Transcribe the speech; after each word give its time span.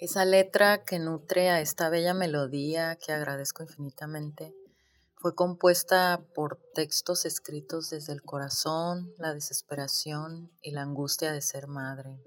Esa 0.00 0.24
letra 0.24 0.82
que 0.82 0.98
nutre 0.98 1.50
a 1.50 1.60
esta 1.60 1.90
bella 1.90 2.14
melodía 2.14 2.96
que 2.96 3.12
agradezco 3.12 3.64
infinitamente 3.64 4.56
fue 5.16 5.34
compuesta 5.34 6.24
por 6.34 6.58
textos 6.72 7.26
escritos 7.26 7.90
desde 7.90 8.14
el 8.14 8.22
corazón, 8.22 9.12
la 9.18 9.34
desesperación 9.34 10.50
y 10.62 10.70
la 10.70 10.80
angustia 10.80 11.32
de 11.32 11.42
ser 11.42 11.66
madre. 11.66 12.18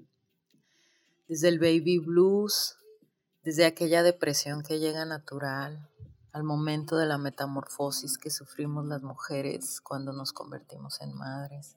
Desde 1.28 1.48
el 1.48 1.58
baby 1.58 1.98
blues, 1.98 2.78
desde 3.42 3.66
aquella 3.66 4.04
depresión 4.04 4.62
que 4.62 4.78
llega 4.78 5.04
natural, 5.06 5.90
al 6.32 6.44
momento 6.44 6.96
de 6.98 7.08
la 7.08 7.18
metamorfosis 7.18 8.20
que 8.20 8.30
sufrimos 8.30 8.86
las 8.86 9.02
mujeres 9.02 9.82
cuando 9.82 10.14
nos 10.14 10.32
convertimos 10.32 11.02
en 11.02 11.16
madres. 11.16 11.76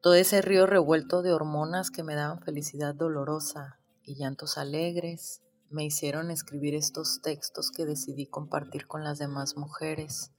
Todo 0.00 0.14
ese 0.14 0.40
río 0.40 0.66
revuelto 0.66 1.22
de 1.22 1.32
hormonas 1.32 1.90
que 1.90 2.04
me 2.04 2.14
daban 2.14 2.40
felicidad 2.42 2.94
dolorosa, 2.94 3.81
y 4.04 4.16
llantos 4.16 4.58
alegres 4.58 5.42
me 5.70 5.84
hicieron 5.84 6.30
escribir 6.30 6.74
estos 6.74 7.22
textos 7.22 7.70
que 7.70 7.86
decidí 7.86 8.26
compartir 8.26 8.86
con 8.86 9.04
las 9.04 9.18
demás 9.18 9.56
mujeres, 9.56 10.32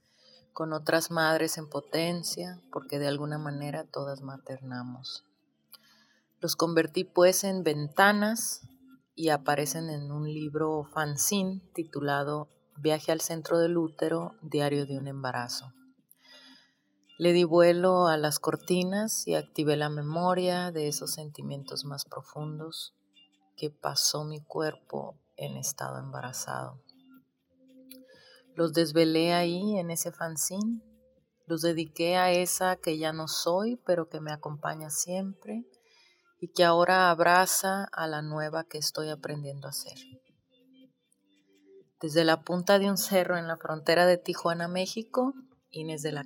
con 0.52 0.72
otras 0.72 1.10
madres 1.10 1.58
en 1.58 1.68
potencia, 1.68 2.60
porque 2.70 2.98
de 2.98 3.08
alguna 3.08 3.38
manera 3.38 3.84
todas 3.84 4.22
maternamos. 4.22 5.24
Los 6.40 6.54
convertí 6.56 7.04
pues 7.04 7.42
en 7.42 7.64
ventanas 7.64 8.60
y 9.16 9.30
aparecen 9.30 9.90
en 9.90 10.12
un 10.12 10.32
libro 10.32 10.84
fanzine 10.84 11.60
titulado 11.74 12.48
Viaje 12.76 13.12
al 13.12 13.20
centro 13.20 13.58
del 13.58 13.76
útero, 13.76 14.34
diario 14.42 14.84
de 14.86 14.98
un 14.98 15.06
embarazo. 15.06 15.72
Le 17.18 17.32
di 17.32 17.44
vuelo 17.44 18.08
a 18.08 18.16
las 18.16 18.40
cortinas 18.40 19.26
y 19.28 19.36
activé 19.36 19.76
la 19.76 19.88
memoria 19.88 20.72
de 20.72 20.88
esos 20.88 21.12
sentimientos 21.12 21.84
más 21.84 22.04
profundos 22.04 22.94
que 23.56 23.70
pasó 23.70 24.24
mi 24.24 24.42
cuerpo 24.42 25.18
en 25.36 25.56
estado 25.56 25.98
embarazado. 25.98 26.80
Los 28.54 28.72
desvelé 28.72 29.32
ahí 29.32 29.78
en 29.78 29.90
ese 29.90 30.12
fanzine, 30.12 30.80
los 31.46 31.62
dediqué 31.62 32.16
a 32.16 32.30
esa 32.30 32.76
que 32.76 32.98
ya 32.98 33.12
no 33.12 33.28
soy, 33.28 33.76
pero 33.84 34.08
que 34.08 34.20
me 34.20 34.32
acompaña 34.32 34.90
siempre 34.90 35.64
y 36.40 36.48
que 36.48 36.64
ahora 36.64 37.10
abraza 37.10 37.84
a 37.92 38.06
la 38.06 38.22
nueva 38.22 38.64
que 38.64 38.78
estoy 38.78 39.08
aprendiendo 39.08 39.68
a 39.68 39.72
ser. 39.72 39.98
Desde 42.00 42.24
la 42.24 42.42
punta 42.42 42.78
de 42.78 42.90
un 42.90 42.98
cerro 42.98 43.38
en 43.38 43.48
la 43.48 43.56
frontera 43.56 44.06
de 44.06 44.18
Tijuana, 44.18 44.68
México, 44.68 45.34
Inés 45.70 46.02
de 46.02 46.12
la 46.12 46.24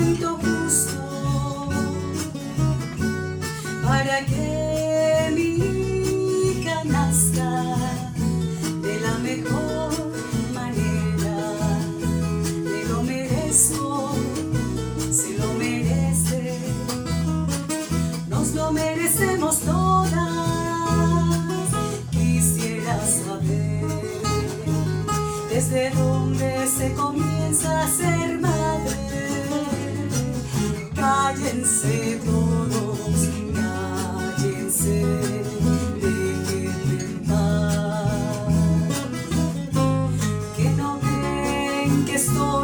momento 0.00 0.38
justo 0.42 1.68
para 3.86 4.24
que 4.24 5.30
mi 5.34 6.64
canasta 6.64 7.76
de 8.82 9.00
la 9.00 9.18
mejor 9.18 9.92
manera 10.54 11.38
me 12.64 12.84
lo 12.88 13.02
merezco, 13.02 14.14
si 15.10 15.36
lo 15.36 15.52
merece, 15.54 16.58
nos 18.28 18.54
lo 18.54 18.72
merecemos 18.72 19.60
todas. 19.60 20.10
Quisiera 22.10 22.98
saber 23.06 23.84
desde 25.50 25.90
dónde 25.90 26.66
se 26.66 26.92
comienza 26.94 27.82
a 27.82 27.88
ser. 27.88 28.19
cállense 31.30 32.20
todos, 32.24 33.28
cállense, 33.54 35.04
dejen 36.00 37.22
paz. 37.28 38.54
Que 40.56 40.68
no 40.70 40.98
ven 40.98 42.04
que 42.04 42.14
estoy. 42.14 42.59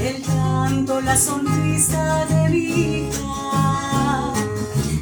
el 0.00 0.22
canto, 0.22 1.02
la 1.02 1.14
sonrisa 1.18 2.24
de 2.24 2.48
mi 2.48 2.64
hija, 3.10 4.32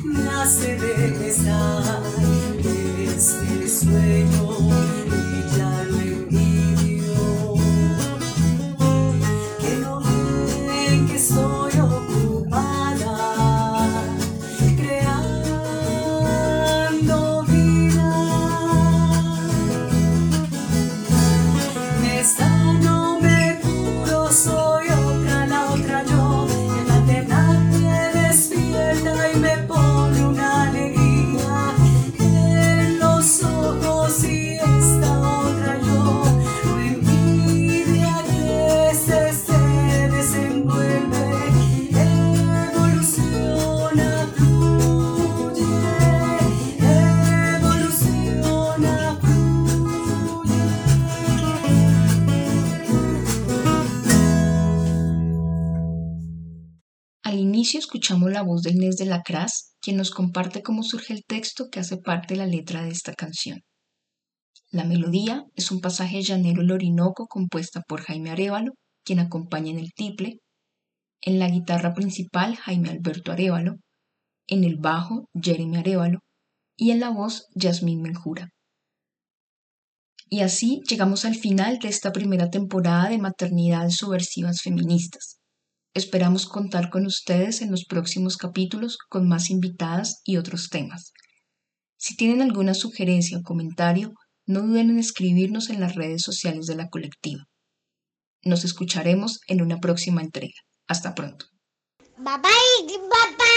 nace 0.05 0.75
de 0.75 1.29
estar 1.29 2.03
desde 2.61 3.63
el 3.63 3.71
sueño. 3.71 4.96
Craz. 57.67 57.75
escuchamos 57.75 58.31
la 58.31 58.43
voz 58.43 58.63
de 58.63 58.71
Inés 58.71 58.97
de 58.97 59.07
la 59.07 59.23
Cras, 59.23 59.75
quien 59.81 59.97
nos 59.97 60.11
comparte 60.11 60.63
cómo 60.63 60.83
surge 60.83 61.13
el 61.13 61.25
texto 61.27 61.67
que 61.71 61.81
hace 61.81 61.97
parte 61.97 62.35
de 62.35 62.39
la 62.39 62.47
letra 62.47 62.83
de 62.83 62.91
esta 62.91 63.13
canción. 63.13 63.61
La 64.71 64.85
melodía 64.85 65.45
es 65.55 65.71
un 65.71 65.81
pasaje 65.81 66.23
llanero 66.23 66.63
el 66.63 66.71
Orinoco 66.71 67.27
compuesta 67.27 67.83
por 67.87 68.03
Jaime 68.03 68.31
Arevalo, 68.31 68.73
quien 69.05 69.19
acompaña 69.19 69.71
en 69.71 69.79
el 69.79 69.93
tiple, 69.93 70.39
en 71.23 71.39
la 71.39 71.49
guitarra 71.49 71.93
principal 71.93 72.57
Jaime 72.57 72.91
Alberto 72.91 73.33
Arevalo, 73.33 73.77
en 74.47 74.65
el 74.65 74.77
bajo 74.77 75.29
Jeremy 75.35 75.79
Arevalo 75.79 76.21
y 76.77 76.93
en 76.93 77.01
la 77.01 77.11
voz 77.11 77.47
Yasmín 77.55 78.01
Menjura. 78.01 78.49
Y 80.29 80.41
así 80.41 80.83
llegamos 80.89 81.25
al 81.25 81.35
final 81.35 81.79
de 81.79 81.89
esta 81.89 82.13
primera 82.13 82.49
temporada 82.49 83.09
de 83.09 83.19
Maternidades 83.19 83.97
Subversivas 83.97 84.61
Feministas. 84.63 85.39
Esperamos 85.97 86.45
contar 86.45 86.91
con 86.91 87.07
ustedes 87.07 87.63
en 87.63 87.71
los 87.71 87.87
próximos 87.87 88.37
capítulos 88.37 88.99
con 89.09 89.27
más 89.27 89.49
invitadas 89.49 90.21
y 90.25 90.37
otros 90.37 90.69
temas. 90.69 91.15
Si 91.97 92.17
tienen 92.17 92.43
alguna 92.43 92.75
sugerencia 92.75 93.39
o 93.39 93.43
comentario, 93.43 94.13
no 94.45 94.61
duden 94.61 94.91
en 94.91 94.99
escribirnos 94.99 95.71
en 95.71 95.81
las 95.81 95.95
redes 95.95 96.21
sociales 96.21 96.67
de 96.67 96.77
la 96.77 96.91
colectiva. 96.91 97.45
Nos 98.43 98.67
escucharemos 98.67 99.41
en 99.49 99.63
una 99.63 99.79
próxima 99.79 100.21
entrega. 100.21 100.61
Hasta 100.87 101.15
pronto. 101.15 101.47
Bye 102.19 102.43
bye, 102.43 102.87
bye, 102.87 102.99
bye. 103.39 103.56